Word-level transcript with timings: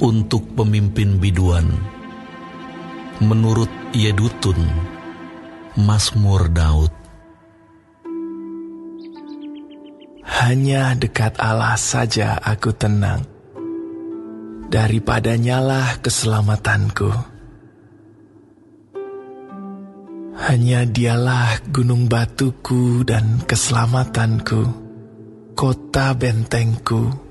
untuk 0.00 0.56
pemimpin 0.56 1.20
biduan. 1.20 1.68
Menurut 3.20 3.68
Yedutun, 3.92 4.56
Mazmur 5.76 6.48
Daud. 6.48 6.92
Hanya 10.40 10.96
dekat 10.96 11.36
Allah 11.36 11.76
saja 11.76 12.40
aku 12.40 12.72
tenang. 12.72 13.28
Daripadanya 14.72 15.60
lah 15.60 16.00
keselamatanku. 16.00 17.12
Hanya 20.40 20.88
dialah 20.88 21.60
gunung 21.68 22.08
batuku 22.08 23.04
dan 23.04 23.44
keselamatanku, 23.44 24.62
kota 25.52 26.16
bentengku. 26.16 27.29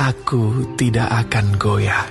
Aku 0.00 0.64
tidak 0.80 1.28
akan 1.28 1.60
goyah. 1.60 2.08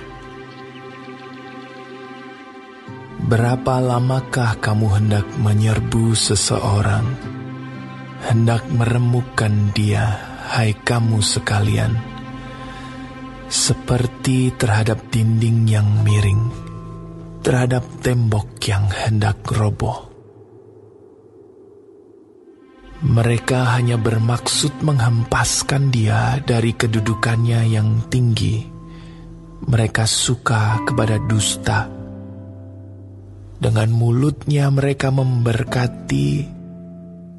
Berapa 3.26 3.82
lamakah 3.82 4.62
kamu 4.62 4.86
hendak 4.94 5.26
menyerbu 5.42 6.14
seseorang? 6.14 7.06
Hendak 8.30 8.62
meremukkan 8.70 9.74
dia, 9.74 10.06
hai 10.54 10.70
kamu 10.78 11.18
sekalian, 11.18 11.98
seperti 13.50 14.54
terhadap 14.54 15.10
dinding 15.10 15.66
yang 15.66 15.88
miring 16.06 16.70
terhadap 17.40 17.82
tembok 18.04 18.60
yang 18.68 18.84
hendak 18.92 19.40
roboh. 19.48 20.09
Mereka 23.00 23.80
hanya 23.80 23.96
bermaksud 23.96 24.84
menghempaskan 24.84 25.88
dia 25.88 26.36
dari 26.44 26.76
kedudukannya 26.76 27.72
yang 27.72 28.04
tinggi. 28.12 28.60
Mereka 29.64 30.04
suka 30.04 30.84
kepada 30.84 31.16
dusta. 31.16 31.88
Dengan 33.60 33.88
mulutnya 33.92 34.68
mereka 34.68 35.08
memberkati, 35.08 36.28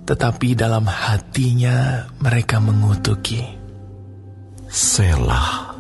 tetapi 0.06 0.48
dalam 0.58 0.86
hatinya 0.90 2.10
mereka 2.18 2.58
mengutuki. 2.58 3.46
Selah. 4.66 5.78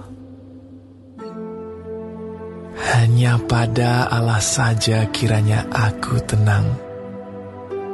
Hanya 2.82 3.38
pada 3.50 4.10
Allah 4.10 4.42
saja 4.42 5.10
kiranya 5.10 5.66
aku 5.70 6.22
tenang, 6.26 6.70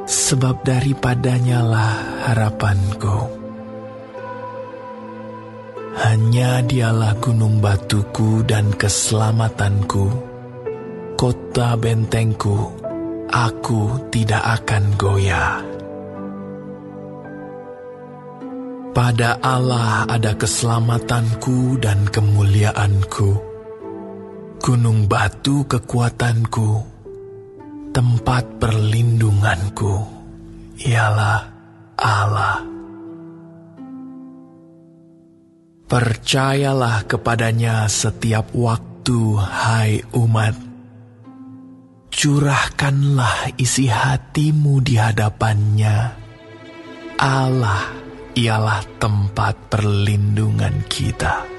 sebab 0.08 0.64
daripadanya 0.64 1.60
lah 1.60 1.94
harapanku. 2.24 3.28
Hanya 6.00 6.64
dialah 6.64 7.12
gunung 7.20 7.60
batuku 7.60 8.40
dan 8.48 8.72
keselamatanku, 8.72 10.08
kota 11.20 11.76
bentengku, 11.76 12.72
aku 13.28 14.08
tidak 14.08 14.64
akan 14.64 14.84
goyah. 14.96 15.60
Pada 18.96 19.36
Allah 19.44 20.08
ada 20.08 20.32
keselamatanku 20.34 21.78
dan 21.78 22.08
kemuliaanku 22.08 23.48
gunung 24.58 25.06
batu 25.06 25.64
kekuatanku, 25.64 26.97
tempat 27.92 28.60
perlindunganku, 28.60 29.94
ialah 30.84 31.40
Allah. 31.98 32.62
Percayalah 35.88 37.08
kepadanya 37.08 37.88
setiap 37.88 38.52
waktu, 38.52 39.40
hai 39.40 40.04
umat. 40.12 40.52
Curahkanlah 42.12 43.56
isi 43.56 43.88
hatimu 43.88 44.84
di 44.84 45.00
hadapannya. 45.00 46.12
Allah 47.18 47.88
ialah 48.36 48.84
tempat 49.00 49.72
perlindungan 49.72 50.84
kita. 50.86 51.57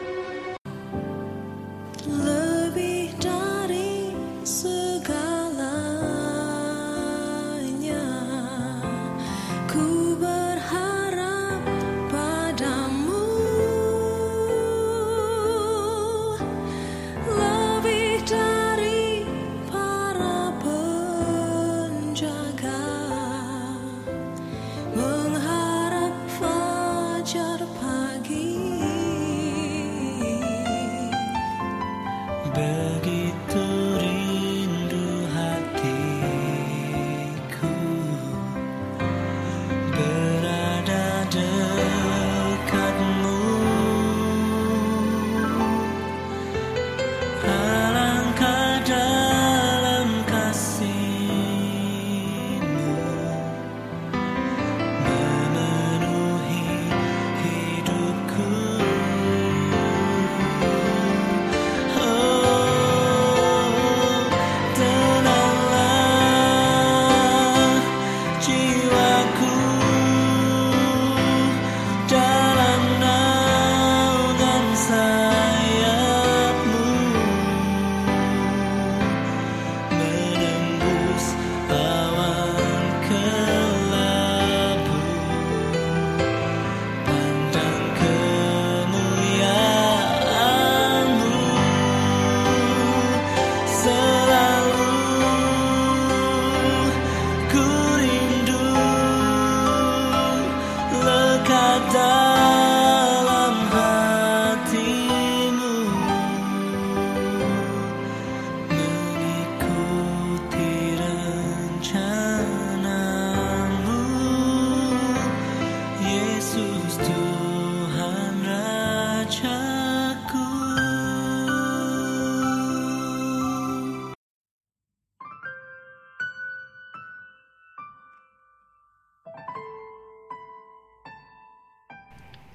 的 101.94 102.29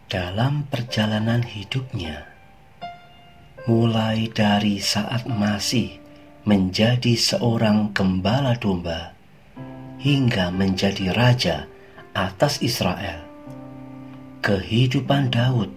dalam 0.09 0.69
perjalanan 0.69 1.41
hidupnya, 1.41 2.29
mulai 3.65 4.29
dari 4.29 4.77
saat 4.77 5.25
masih 5.25 5.97
menjadi 6.45 7.17
seorang 7.17 7.97
gembala 7.97 8.53
domba 8.61 9.17
hingga 9.97 10.53
menjadi 10.53 11.17
raja 11.17 11.57
atas 12.13 12.61
Israel. 12.61 13.25
Kehidupan 14.45 15.33
Daud 15.33 15.73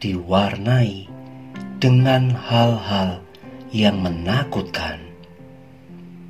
diwarnai 0.00 1.04
dengan 1.76 2.32
hal-hal 2.32 3.20
yang 3.68 4.00
menakutkan, 4.00 4.96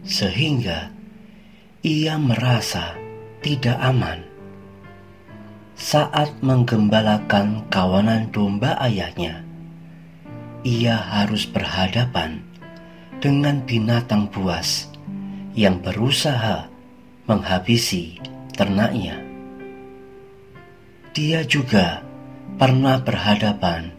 sehingga 0.02 0.90
ia 1.86 2.18
merasa 2.18 2.98
tidak 3.46 3.78
aman 3.78 4.26
saat 5.76 6.32
menggembalakan 6.40 7.68
kawanan 7.68 8.32
domba 8.32 8.80
ayahnya. 8.80 9.44
ia 10.64 10.96
harus 10.96 11.44
berhadapan 11.44 12.40
dengan 13.20 13.60
binatang 13.60 14.26
buas 14.32 14.88
yang 15.52 15.78
berusaha 15.84 16.66
menghabisi 17.28 18.16
ternaknya. 18.56 19.20
Dia 21.12 21.44
juga 21.44 22.00
pernah 22.56 22.96
berhadapan 22.96 23.92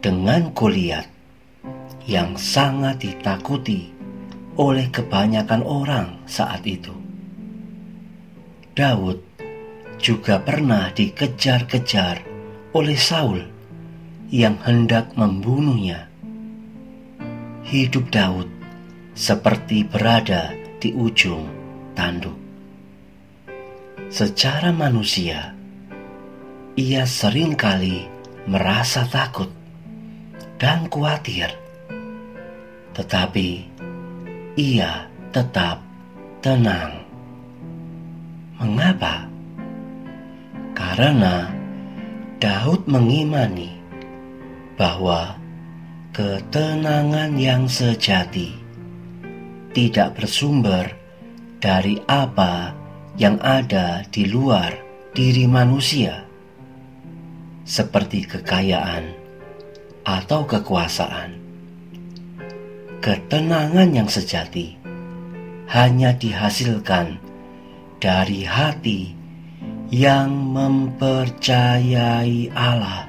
dengan 0.00 0.48
Goliat 0.56 1.06
yang 2.08 2.40
sangat 2.40 3.04
ditakuti 3.04 3.92
oleh 4.56 4.88
kebanyakan 4.88 5.60
orang 5.60 6.24
saat 6.24 6.64
itu. 6.64 6.96
Daud 8.72 9.27
juga 9.98 10.38
pernah 10.38 10.94
dikejar-kejar 10.94 12.22
oleh 12.72 12.98
Saul 12.98 13.42
yang 14.32 14.56
hendak 14.64 15.12
membunuhnya. 15.18 16.08
Hidup 17.68 18.08
Daud 18.08 18.48
seperti 19.12 19.84
berada 19.84 20.54
di 20.80 20.94
ujung 20.94 21.44
tanduk. 21.92 22.38
Secara 24.08 24.72
manusia, 24.72 25.52
ia 26.78 27.04
sering 27.04 27.52
kali 27.58 28.08
merasa 28.48 29.04
takut 29.04 29.52
dan 30.56 30.88
khawatir, 30.88 31.52
tetapi 32.96 33.68
ia 34.56 35.04
tetap 35.28 35.84
tenang. 36.40 37.04
Mengapa? 38.56 39.27
Karena 40.98 41.46
Daud 42.42 42.90
mengimani 42.90 43.70
bahwa 44.74 45.38
ketenangan 46.10 47.38
yang 47.38 47.70
sejati 47.70 48.50
tidak 49.70 50.18
bersumber 50.18 50.90
dari 51.62 52.02
apa 52.10 52.74
yang 53.14 53.38
ada 53.38 54.02
di 54.10 54.26
luar 54.26 54.74
diri 55.14 55.46
manusia, 55.46 56.26
seperti 57.62 58.26
kekayaan 58.26 59.14
atau 60.02 60.50
kekuasaan. 60.50 61.38
Ketenangan 62.98 63.94
yang 63.94 64.10
sejati 64.10 64.74
hanya 65.70 66.10
dihasilkan 66.18 67.22
dari 68.02 68.42
hati 68.42 69.17
yang 69.88 70.28
mempercayai 70.52 72.52
Allah 72.52 73.08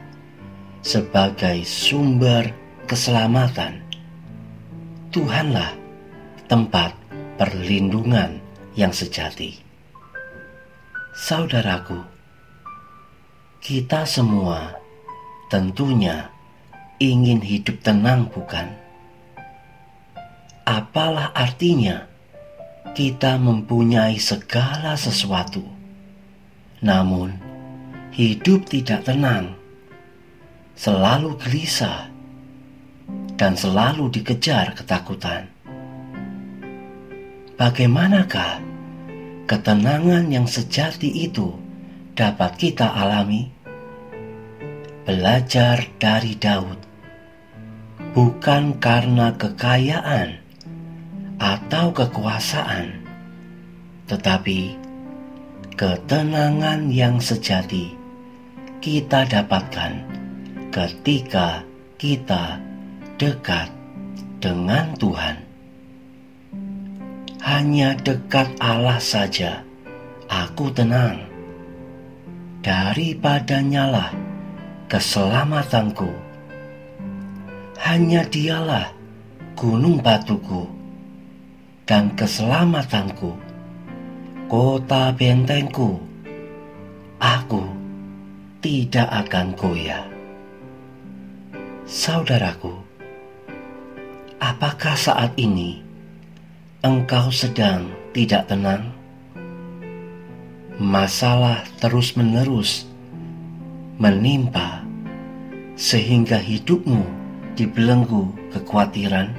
sebagai 0.84 1.64
sumber 1.68 2.56
keselamatan. 2.88 3.84
Tuhanlah 5.14 5.76
tempat 6.48 6.96
perlindungan 7.36 8.40
yang 8.76 8.96
sejati. 8.96 9.60
Saudaraku, 11.16 12.00
kita 13.60 14.08
semua 14.08 14.80
tentunya 15.52 16.32
ingin 17.02 17.44
hidup 17.44 17.84
tenang, 17.84 18.32
bukan? 18.32 18.72
apalah 20.70 21.34
artinya 21.34 22.06
kita 22.94 23.42
mempunyai 23.42 24.22
segala 24.22 24.94
sesuatu, 24.94 25.66
namun 26.80 27.36
hidup 28.16 28.68
tidak 28.68 29.04
tenang, 29.04 29.56
selalu 30.76 31.36
gelisah, 31.44 32.08
dan 33.40 33.56
selalu 33.56 34.12
dikejar 34.12 34.76
ketakutan. 34.76 35.48
Bagaimanakah 37.60 38.64
ketenangan 39.48 40.32
yang 40.32 40.48
sejati 40.48 41.28
itu 41.28 41.56
dapat 42.16 42.56
kita 42.56 42.88
alami? 42.88 43.52
Belajar 45.04 45.84
dari 45.98 46.38
Daud, 46.40 46.80
bukan 48.16 48.78
karena 48.78 49.34
kekayaan 49.36 50.38
atau 51.40 51.92
kekuasaan, 51.96 53.04
tetapi 54.06 54.89
ketenangan 55.80 56.92
yang 56.92 57.24
sejati 57.24 57.96
kita 58.84 59.24
dapatkan 59.24 59.96
ketika 60.76 61.64
kita 61.96 62.60
dekat 63.16 63.72
dengan 64.44 64.92
Tuhan. 65.00 65.40
Hanya 67.40 67.96
dekat 67.96 68.60
Allah 68.60 69.00
saja 69.00 69.64
aku 70.28 70.68
tenang. 70.76 71.24
Daripada 72.60 73.64
nyala 73.64 74.12
keselamatanku. 74.92 76.12
Hanya 77.80 78.28
dialah 78.28 78.92
gunung 79.56 80.04
batuku 80.04 80.68
dan 81.88 82.12
keselamatanku, 82.20 83.32
kota 84.50 85.14
bentengku, 85.14 86.02
aku 87.22 87.70
tidak 88.66 89.06
akan 89.06 89.54
goyah. 89.54 90.10
Saudaraku, 91.86 92.74
apakah 94.42 94.98
saat 94.98 95.38
ini 95.38 95.86
engkau 96.82 97.30
sedang 97.30 97.94
tidak 98.10 98.50
tenang? 98.50 98.90
Masalah 100.82 101.62
terus-menerus 101.78 102.90
menimpa 104.02 104.82
sehingga 105.78 106.42
hidupmu 106.42 107.06
dibelenggu 107.54 108.34
kekhawatiran 108.50 109.30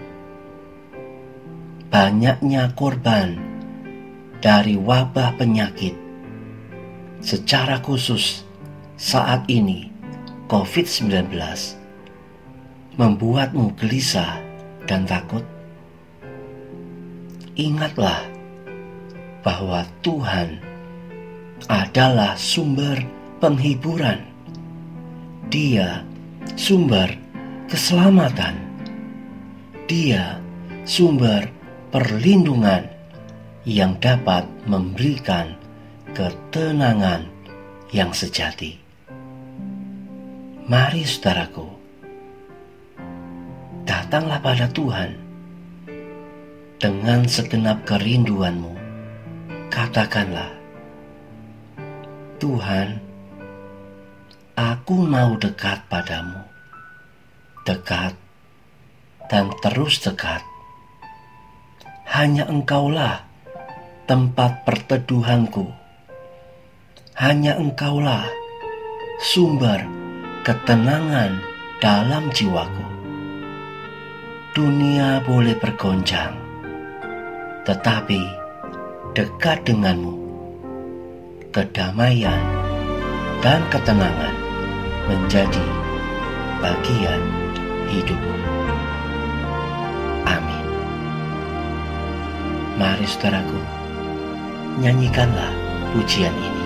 banyaknya 1.90 2.70
korban 2.78 3.49
dari 4.40 4.76
wabah 4.76 5.36
penyakit, 5.36 5.92
secara 7.20 7.76
khusus 7.84 8.42
saat 8.96 9.44
ini 9.52 9.92
COVID-19 10.48 11.28
membuatmu 12.96 13.76
gelisah 13.76 14.40
dan 14.88 15.04
takut? 15.04 15.44
Ingatlah 17.60 18.24
bahwa 19.44 19.84
Tuhan 20.00 20.60
adalah 21.68 22.32
sumber 22.40 22.96
penghiburan. 23.40 24.24
Dia 25.52 26.00
sumber 26.56 27.12
keselamatan. 27.68 28.56
Dia 29.84 30.38
sumber 30.86 31.50
perlindungan 31.90 32.99
yang 33.68 34.00
dapat 34.00 34.48
memberikan 34.64 35.52
ketenangan 36.16 37.28
yang 37.92 38.08
sejati. 38.10 38.80
Mari 40.70 41.02
saudaraku, 41.02 41.66
datanglah 43.84 44.40
pada 44.40 44.70
Tuhan 44.70 45.18
dengan 46.80 47.26
segenap 47.28 47.84
kerinduanmu. 47.84 48.74
Katakanlah, 49.70 50.50
Tuhan, 52.40 52.98
aku 54.56 54.96
mau 55.04 55.36
dekat 55.36 55.84
padamu, 55.90 56.42
dekat 57.68 58.16
dan 59.30 59.46
terus 59.62 60.02
dekat 60.02 60.42
hanya 62.10 62.50
engkaulah 62.50 63.29
tempat 64.10 64.66
perteduhanku. 64.66 65.70
Hanya 67.14 67.54
engkaulah 67.54 68.26
sumber 69.22 69.78
ketenangan 70.42 71.38
dalam 71.78 72.26
jiwaku. 72.34 72.90
Dunia 74.50 75.22
boleh 75.22 75.54
bergoncang, 75.62 76.34
tetapi 77.62 78.18
dekat 79.14 79.62
denganmu, 79.62 80.18
kedamaian 81.54 82.42
dan 83.46 83.62
ketenangan 83.70 84.34
menjadi 85.06 85.66
bagian 86.58 87.22
hidupku. 87.86 88.58
Mari 92.80 93.04
saudaraku, 93.04 93.60
nyanyikanlah 94.78 95.50
pujian 95.90 96.30
ini. 96.38 96.59